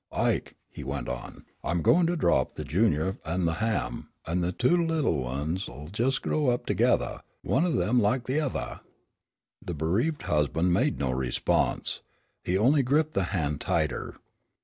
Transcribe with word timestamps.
"Ike," 0.11 0.55
he 0.71 0.83
went 0.83 1.07
on, 1.07 1.45
"I'm 1.63 1.83
goin' 1.83 2.07
to 2.07 2.15
drop 2.15 2.55
the 2.55 2.63
'Junior' 2.65 3.19
an' 3.23 3.45
the 3.45 3.53
'ham,' 3.61 4.09
an' 4.25 4.39
the 4.41 4.51
two 4.51 4.75
little 4.83 5.21
ones'll 5.21 5.91
jes' 5.95 6.17
grow 6.17 6.47
up 6.47 6.65
togethah, 6.65 7.21
one 7.43 7.65
o' 7.65 7.71
them 7.71 8.01
lak 8.01 8.25
the 8.25 8.39
othah." 8.41 8.79
The 9.61 9.75
bereaved 9.75 10.23
husband 10.23 10.73
made 10.73 10.97
no 10.97 11.11
response. 11.11 12.01
He 12.43 12.57
only 12.57 12.81
gripped 12.81 13.13
the 13.13 13.25
hand 13.25 13.61
tighter. 13.61 14.15